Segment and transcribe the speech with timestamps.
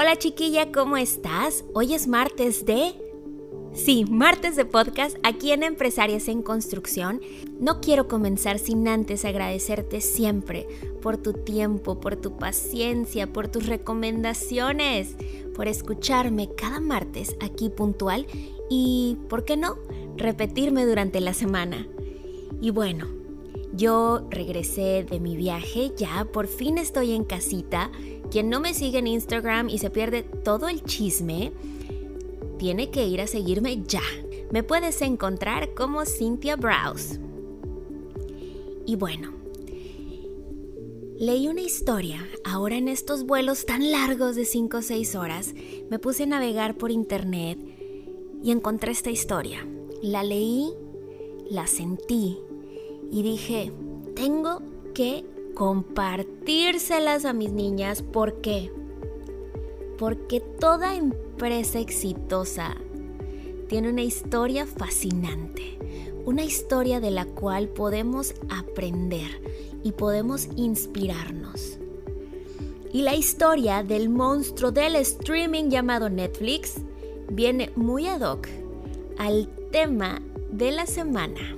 [0.00, 1.64] Hola chiquilla, ¿cómo estás?
[1.74, 2.94] Hoy es martes de...
[3.72, 7.20] Sí, martes de podcast aquí en Empresarias en Construcción.
[7.58, 10.68] No quiero comenzar sin antes agradecerte siempre
[11.02, 15.16] por tu tiempo, por tu paciencia, por tus recomendaciones,
[15.56, 18.28] por escucharme cada martes aquí puntual
[18.70, 19.78] y, ¿por qué no?,
[20.16, 21.88] repetirme durante la semana.
[22.60, 23.08] Y bueno,
[23.72, 27.90] yo regresé de mi viaje, ya por fin estoy en casita
[28.30, 31.52] quien no me sigue en Instagram y se pierde todo el chisme,
[32.58, 34.02] tiene que ir a seguirme ya.
[34.50, 37.20] Me puedes encontrar como Cynthia Browse.
[38.86, 39.32] Y bueno,
[41.18, 42.26] leí una historia.
[42.44, 45.54] Ahora en estos vuelos tan largos de 5 o 6 horas,
[45.90, 47.58] me puse a navegar por internet
[48.42, 49.66] y encontré esta historia.
[50.02, 50.72] La leí,
[51.50, 52.38] la sentí
[53.10, 53.72] y dije,
[54.14, 54.62] tengo
[54.94, 55.24] que
[55.58, 58.00] compartírselas a mis niñas.
[58.02, 58.70] ¿Por qué?
[59.98, 62.76] Porque toda empresa exitosa
[63.66, 65.76] tiene una historia fascinante,
[66.24, 69.42] una historia de la cual podemos aprender
[69.82, 71.78] y podemos inspirarnos.
[72.92, 76.76] Y la historia del monstruo del streaming llamado Netflix
[77.32, 78.46] viene muy ad hoc
[79.18, 80.22] al tema
[80.52, 81.56] de la semana,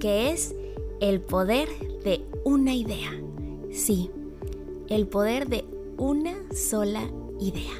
[0.00, 0.56] que es
[1.00, 1.68] el poder
[2.02, 3.27] de una idea.
[3.72, 4.10] Sí,
[4.88, 5.64] el poder de
[5.96, 7.74] una sola idea.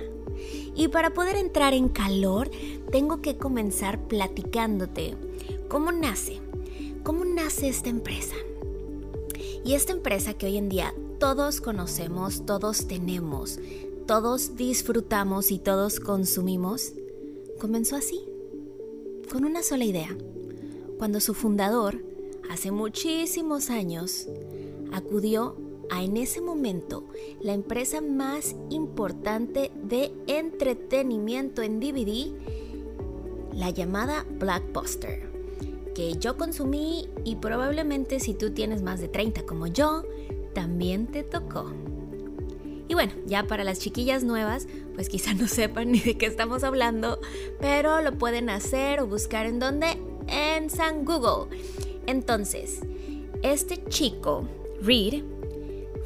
[0.75, 2.51] Y para poder entrar en calor,
[2.93, 5.17] tengo que comenzar platicándote
[5.69, 6.41] cómo nace,
[7.03, 8.37] cómo nace esta empresa.
[9.65, 13.59] Y esta empresa que hoy en día todos conocemos, todos tenemos,
[14.07, 16.93] todos disfrutamos y todos consumimos,
[17.61, 18.25] comenzó así,
[19.31, 20.17] con una sola idea.
[20.97, 22.03] Cuando su fundador,
[22.51, 24.29] hace muchísimos años,
[24.93, 25.57] acudió
[25.91, 27.05] a en ese momento
[27.41, 32.33] la empresa más importante de entretenimiento en DVD,
[33.53, 35.31] la llamada Blackbuster,
[35.95, 40.05] que yo consumí y probablemente si tú tienes más de 30 como yo,
[40.55, 41.73] también te tocó.
[42.89, 46.65] Y bueno, ya para las chiquillas nuevas, pues quizá no sepan ni de qué estamos
[46.65, 47.21] hablando,
[47.61, 49.99] pero lo pueden hacer o buscar en donde?
[50.27, 51.57] En San Google.
[52.07, 52.81] Entonces,
[53.43, 54.49] este chico,
[54.81, 55.23] Reed,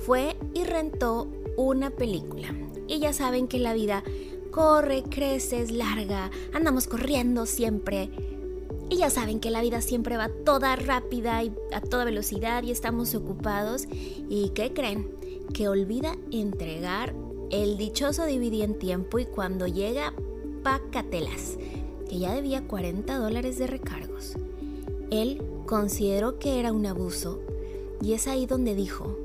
[0.04, 2.48] fue y rentó una película.
[2.88, 4.02] Y ya saben que la vida
[4.50, 8.10] corre, crece, es larga, andamos corriendo siempre.
[8.90, 12.70] Y ya saben que la vida siempre va toda rápida y a toda velocidad y
[12.70, 13.86] estamos ocupados.
[14.28, 15.08] ¿Y qué creen?
[15.54, 17.14] Que olvida entregar
[17.50, 20.12] el dichoso DVD en tiempo y cuando llega,
[20.62, 21.56] pacatelas,
[22.08, 24.34] que ya debía 40 dólares de recargos.
[25.10, 27.40] Él consideró que era un abuso
[28.02, 29.16] y es ahí donde dijo,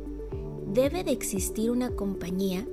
[0.77, 2.67] debe de existir una compañía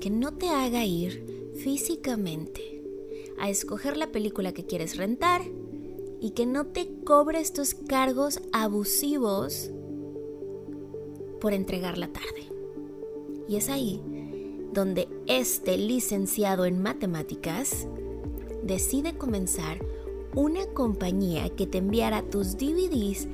[0.00, 2.82] que no te haga ir físicamente
[3.38, 5.42] a escoger la película que quieres rentar
[6.20, 9.70] y que no te cobre estos cargos abusivos
[11.40, 12.48] por entregarla tarde.
[13.48, 14.02] Y es ahí
[14.72, 17.86] donde este licenciado en matemáticas
[18.64, 19.78] decide comenzar
[20.34, 23.28] una compañía que te enviara tus DVDs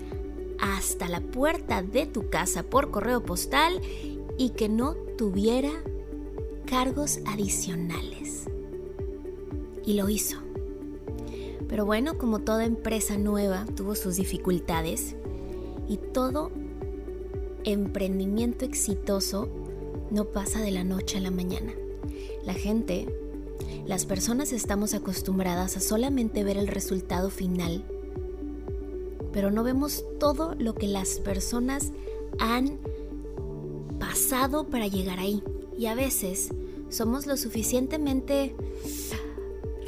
[0.61, 3.81] hasta la puerta de tu casa por correo postal
[4.39, 5.71] y que no tuviera
[6.67, 8.45] cargos adicionales.
[9.85, 10.39] Y lo hizo.
[11.69, 15.17] Pero bueno, como toda empresa nueva, tuvo sus dificultades
[15.89, 16.51] y todo
[17.65, 19.49] emprendimiento exitoso
[20.11, 21.73] no pasa de la noche a la mañana.
[22.45, 23.09] La gente,
[23.87, 27.85] las personas estamos acostumbradas a solamente ver el resultado final
[29.37, 31.93] pero no vemos todo lo que las personas
[32.39, 32.79] han
[34.01, 35.43] pasado para llegar ahí.
[35.77, 36.55] Y a veces
[36.89, 38.57] somos lo suficientemente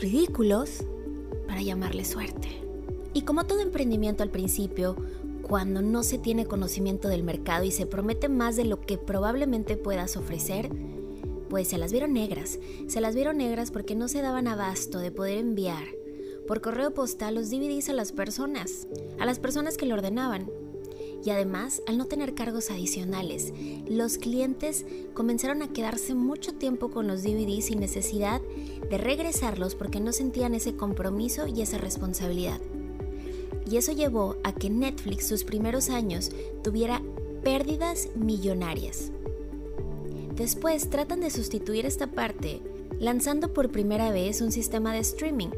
[0.02, 0.84] ridículos
[1.46, 2.60] para llamarle suerte.
[3.14, 4.96] Y como todo emprendimiento al principio,
[5.40, 9.78] cuando no se tiene conocimiento del mercado y se promete más de lo que probablemente
[9.78, 10.68] puedas ofrecer,
[11.48, 12.58] pues se las vieron negras.
[12.86, 15.97] Se las vieron negras porque no se daban abasto de poder enviar
[16.48, 18.88] por correo postal los DVDs a las personas,
[19.20, 20.50] a las personas que lo ordenaban.
[21.22, 23.52] Y además, al no tener cargos adicionales,
[23.86, 28.40] los clientes comenzaron a quedarse mucho tiempo con los DVDs sin necesidad
[28.88, 32.60] de regresarlos porque no sentían ese compromiso y esa responsabilidad.
[33.70, 36.30] Y eso llevó a que Netflix sus primeros años
[36.64, 37.02] tuviera
[37.44, 39.10] pérdidas millonarias.
[40.34, 42.62] Después tratan de sustituir esta parte
[43.00, 45.50] lanzando por primera vez un sistema de streaming,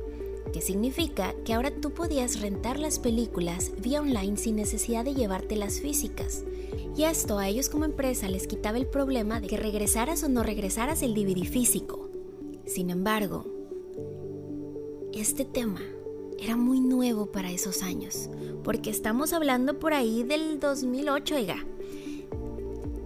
[0.52, 5.56] que significa que ahora tú podías rentar las películas vía online sin necesidad de llevarte
[5.56, 6.44] las físicas.
[6.96, 10.42] Y esto a ellos como empresa les quitaba el problema de que regresaras o no
[10.42, 12.10] regresaras el DVD físico.
[12.66, 13.44] Sin embargo,
[15.12, 15.80] este tema
[16.38, 18.30] era muy nuevo para esos años,
[18.64, 21.66] porque estamos hablando por ahí del 2008, oiga,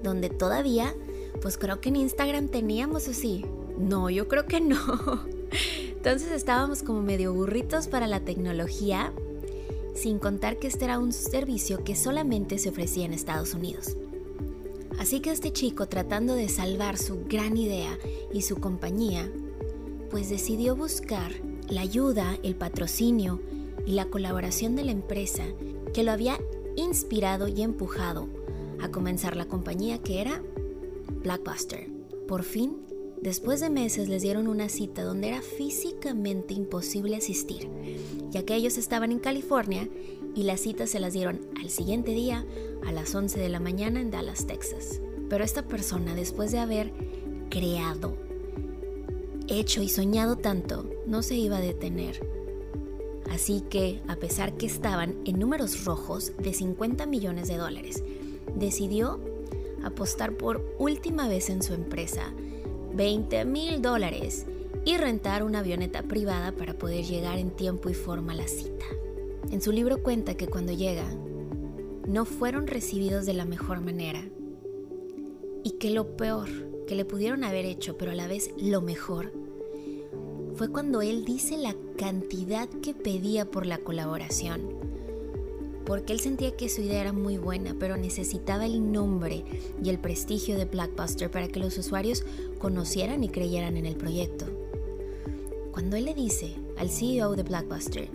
[0.02, 0.94] donde todavía,
[1.42, 3.44] pues creo que en Instagram teníamos así.
[3.78, 4.78] No, yo creo que no.
[6.04, 9.10] Entonces estábamos como medio burritos para la tecnología,
[9.94, 13.96] sin contar que este era un servicio que solamente se ofrecía en Estados Unidos.
[14.98, 17.98] Así que este chico, tratando de salvar su gran idea
[18.34, 19.32] y su compañía,
[20.10, 21.32] pues decidió buscar
[21.70, 23.40] la ayuda, el patrocinio
[23.86, 25.44] y la colaboración de la empresa
[25.94, 26.38] que lo había
[26.76, 28.28] inspirado y empujado
[28.82, 30.42] a comenzar la compañía que era
[31.22, 31.88] Blackbuster.
[32.28, 32.83] Por fin
[33.24, 37.70] Después de meses les dieron una cita donde era físicamente imposible asistir,
[38.30, 39.88] ya que ellos estaban en California
[40.34, 42.44] y las citas se las dieron al siguiente día
[42.86, 45.00] a las 11 de la mañana en Dallas, Texas.
[45.30, 46.92] Pero esta persona, después de haber
[47.48, 48.14] creado,
[49.48, 52.28] hecho y soñado tanto, no se iba a detener.
[53.30, 58.04] Así que, a pesar que estaban en números rojos de 50 millones de dólares,
[58.54, 59.18] decidió
[59.82, 62.34] apostar por última vez en su empresa
[62.94, 64.46] 20 mil dólares
[64.84, 68.84] y rentar una avioneta privada para poder llegar en tiempo y forma a la cita.
[69.50, 71.06] En su libro cuenta que cuando llega,
[72.06, 74.22] no fueron recibidos de la mejor manera
[75.62, 76.48] y que lo peor
[76.86, 79.32] que le pudieron haber hecho, pero a la vez lo mejor,
[80.54, 84.93] fue cuando él dice la cantidad que pedía por la colaboración
[85.84, 89.44] porque él sentía que su idea era muy buena, pero necesitaba el nombre
[89.82, 92.24] y el prestigio de Blackbuster para que los usuarios
[92.58, 94.46] conocieran y creyeran en el proyecto.
[95.72, 98.08] Cuando él le dice al CEO de Blackbuster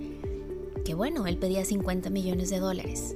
[0.84, 3.16] que bueno, él pedía 50 millones de dólares,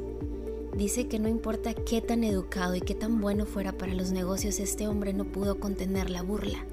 [0.78, 4.60] dice que no importa qué tan educado y qué tan bueno fuera para los negocios,
[4.60, 6.66] este hombre no pudo contener la burla.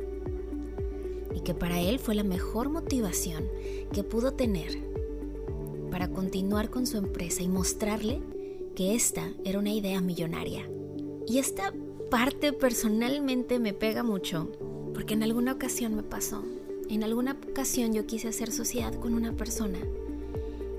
[1.35, 3.49] Y que para él fue la mejor motivación
[3.93, 4.90] que pudo tener
[5.91, 8.21] para continuar con su empresa y mostrarle
[8.75, 10.69] que esta era una idea millonaria.
[11.27, 11.73] Y esta
[12.11, 14.51] parte personalmente me pega mucho,
[14.95, 16.45] porque en alguna ocasión me pasó.
[16.89, 19.79] En alguna ocasión yo quise hacer sociedad con una persona.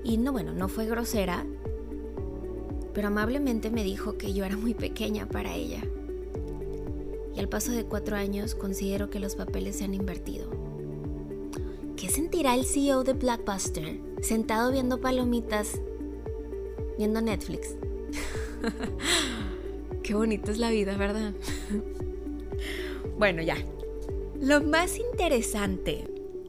[0.04, 1.46] Y no, bueno, no fue grosera,
[2.92, 5.82] pero amablemente me dijo que yo era muy pequeña para ella.
[7.34, 10.50] Y al paso de cuatro años considero que los papeles se han invertido.
[12.02, 15.80] ¿Qué sentirá el CEO de Blackbuster sentado viendo palomitas,
[16.98, 17.76] viendo Netflix.
[20.02, 21.32] Qué bonita es la vida, ¿verdad?
[23.18, 23.56] bueno, ya.
[24.40, 26.02] Lo más interesante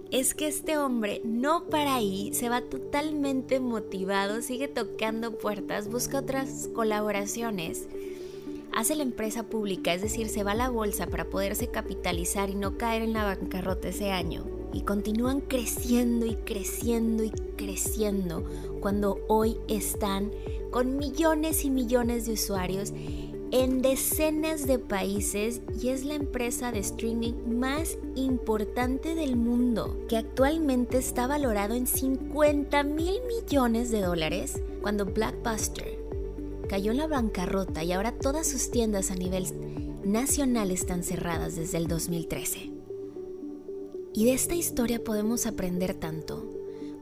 [0.10, 6.17] es que este hombre no para ahí, se va totalmente motivado, sigue tocando puertas, busca
[6.17, 7.88] otras colaboraciones,
[8.72, 12.55] hace la empresa pública, es decir, se va a la bolsa para poderse capitalizar y
[12.55, 18.43] no caer en la bancarrota ese año y continúan creciendo y creciendo y creciendo
[18.81, 20.31] cuando hoy están
[20.71, 22.91] con millones y millones de usuarios
[23.51, 30.17] en decenas de países y es la empresa de streaming más importante del mundo, que
[30.17, 35.99] actualmente está valorado en 50 mil millones de dólares, cuando Blackbuster
[36.67, 39.45] cayó en la bancarrota y ahora todas sus tiendas a nivel
[40.03, 42.72] nacional están cerradas desde el 2013.
[44.15, 46.46] Y de esta historia podemos aprender tanto,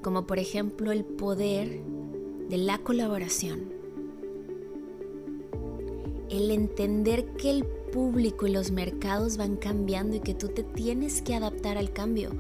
[0.01, 1.81] como por ejemplo el poder
[2.49, 3.73] de la colaboración,
[6.29, 11.21] el entender que el público y los mercados van cambiando y que tú te tienes
[11.21, 12.31] que adaptar al cambio,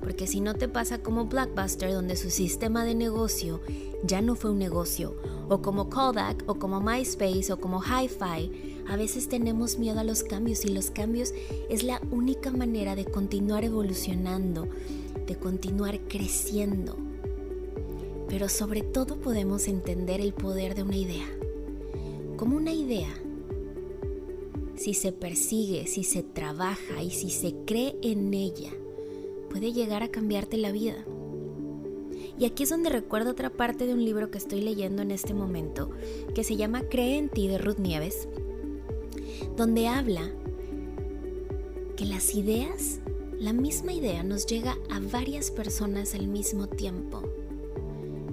[0.00, 3.60] porque si no te pasa como Blackbuster donde su sistema de negocio
[4.04, 5.16] ya no fue un negocio,
[5.48, 10.22] o como Kodak, o como MySpace, o como HiFi, a veces tenemos miedo a los
[10.22, 11.32] cambios y los cambios
[11.68, 14.68] es la única manera de continuar evolucionando,
[15.26, 16.96] de continuar creciendo.
[18.28, 21.26] Pero sobre todo podemos entender el poder de una idea.
[22.36, 23.12] Como una idea,
[24.76, 28.70] si se persigue, si se trabaja y si se cree en ella,
[29.50, 31.04] puede llegar a cambiarte la vida.
[32.38, 35.34] Y aquí es donde recuerdo otra parte de un libro que estoy leyendo en este
[35.34, 35.90] momento,
[36.34, 38.28] que se llama Cree en ti de Ruth Nieves,
[39.56, 40.30] donde habla
[41.96, 43.00] que las ideas,
[43.38, 47.22] la misma idea nos llega a varias personas al mismo tiempo,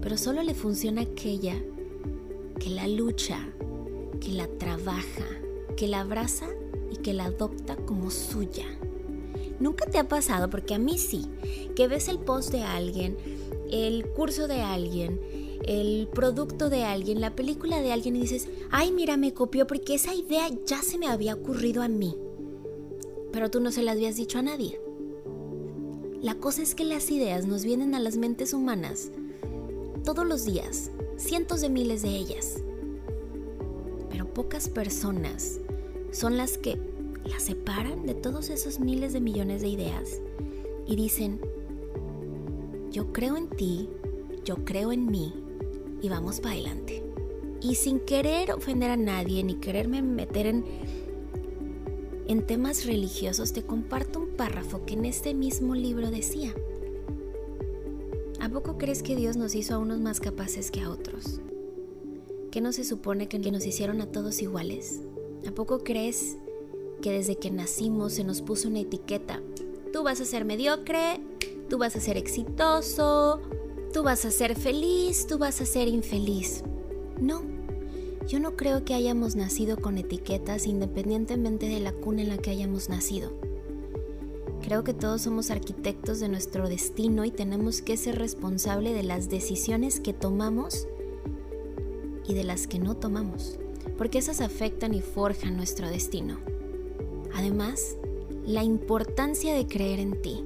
[0.01, 1.55] pero solo le funciona aquella
[2.59, 3.39] que la lucha,
[4.19, 5.25] que la trabaja,
[5.75, 6.47] que la abraza
[6.91, 8.65] y que la adopta como suya.
[9.59, 11.27] Nunca te ha pasado, porque a mí sí,
[11.75, 13.17] que ves el post de alguien,
[13.71, 15.19] el curso de alguien,
[15.67, 19.95] el producto de alguien, la película de alguien y dices, ay, mira, me copió porque
[19.95, 22.15] esa idea ya se me había ocurrido a mí.
[23.33, 24.79] Pero tú no se la habías dicho a nadie.
[26.21, 29.12] La cosa es que las ideas nos vienen a las mentes humanas
[30.05, 32.63] todos los días, cientos de miles de ellas.
[34.09, 35.59] Pero pocas personas
[36.12, 36.79] son las que
[37.25, 40.21] las separan de todos esos miles de millones de ideas
[40.88, 41.41] y dicen,
[42.89, 43.89] yo creo en ti,
[44.45, 45.33] yo creo en mí
[46.01, 47.04] y vamos para adelante.
[47.62, 50.66] Y sin querer ofender a nadie ni quererme meter en,
[52.27, 56.54] en temas religiosos, te comparto un párrafo que en este mismo libro decía,
[58.39, 61.42] ¿a poco crees que Dios nos hizo a unos más capaces que a otros?
[62.51, 65.01] ¿Qué no se supone que nos hicieron a todos iguales?
[65.48, 66.38] ¿A poco crees
[67.01, 69.42] que desde que nacimos se nos puso una etiqueta?
[69.92, 71.20] Tú vas a ser mediocre,
[71.70, 73.42] tú vas a ser exitoso,
[73.98, 76.63] tú vas a ser feliz, tú vas a ser infeliz.
[77.20, 77.42] No,
[78.27, 82.51] yo no creo que hayamos nacido con etiquetas independientemente de la cuna en la que
[82.51, 83.32] hayamos nacido.
[84.62, 89.30] Creo que todos somos arquitectos de nuestro destino y tenemos que ser responsables de las
[89.30, 90.88] decisiones que tomamos
[92.27, 93.58] y de las que no tomamos,
[93.98, 96.38] porque esas afectan y forjan nuestro destino.
[97.34, 97.98] Además,
[98.46, 100.46] la importancia de creer en ti,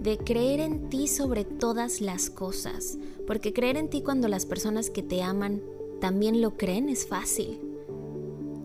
[0.00, 4.88] de creer en ti sobre todas las cosas, porque creer en ti cuando las personas
[4.88, 5.60] que te aman
[6.00, 7.60] también lo creen es fácil.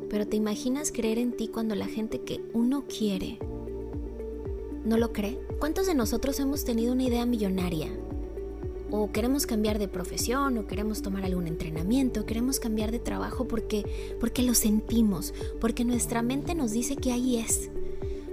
[0.09, 3.37] Pero ¿te imaginas creer en ti cuando la gente que uno quiere
[4.85, 5.37] no lo cree?
[5.59, 7.89] ¿Cuántos de nosotros hemos tenido una idea millonaria
[8.91, 13.83] o queremos cambiar de profesión, o queremos tomar algún entrenamiento, queremos cambiar de trabajo porque,
[14.21, 17.71] porque lo sentimos, porque nuestra mente nos dice que ahí es,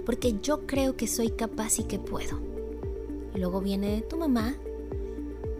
[0.05, 2.52] porque yo creo que soy capaz y que puedo.
[3.35, 4.55] Y luego viene tu mamá,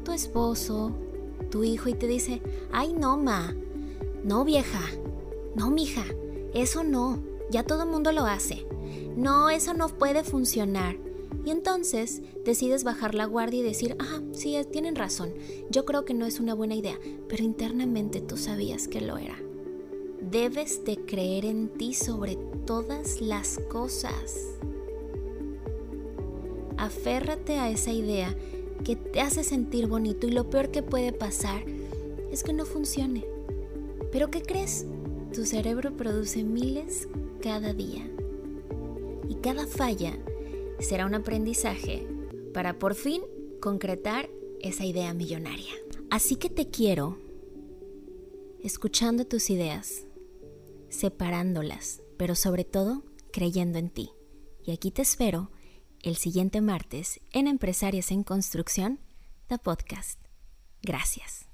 [0.03, 0.92] tu esposo,
[1.50, 3.56] tu hijo y te dice, ay no, ma,
[4.24, 4.82] no vieja,
[5.56, 6.03] no mija,
[6.53, 8.65] eso no, ya todo el mundo lo hace.
[9.15, 10.98] No, eso no puede funcionar.
[11.46, 15.34] Y entonces decides bajar la guardia y decir, ah, sí, tienen razón,
[15.70, 19.38] yo creo que no es una buena idea, pero internamente tú sabías que lo era.
[20.22, 24.56] Debes de creer en ti sobre todas las cosas.
[26.84, 28.36] Aférrate a esa idea
[28.84, 31.63] que te hace sentir bonito y lo peor que puede pasar
[32.30, 33.24] es que no funcione.
[34.12, 34.86] Pero ¿qué crees?
[35.34, 37.08] Tu cerebro produce miles
[37.42, 38.06] cada día.
[39.30, 40.18] Y cada falla
[40.80, 42.06] será un aprendizaje
[42.54, 43.22] para por fin
[43.62, 45.72] concretar esa idea millonaria.
[46.10, 47.18] Así que te quiero
[48.62, 50.04] escuchando tus ideas,
[50.90, 54.10] separándolas, pero sobre todo creyendo en ti.
[54.66, 55.50] Y aquí te espero
[56.03, 59.00] el siguiente martes en Empresarias en Construcción,
[59.48, 60.19] The Podcast.
[60.81, 61.52] Gracias.